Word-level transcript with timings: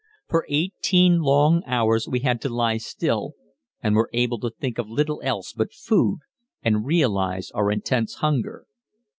For 0.27 0.47
eighteen 0.49 1.19
long 1.19 1.61
hours 1.67 2.07
we 2.07 2.21
had 2.21 2.41
to 2.41 2.49
lie 2.49 2.77
still, 2.77 3.35
and 3.83 3.95
were 3.95 4.09
able 4.13 4.39
to 4.39 4.49
think 4.49 4.79
of 4.79 4.89
little 4.89 5.21
else 5.23 5.53
but 5.53 5.71
food, 5.71 6.21
and 6.63 6.87
realize 6.87 7.51
our 7.51 7.69
intense 7.69 8.15
hunger. 8.15 8.65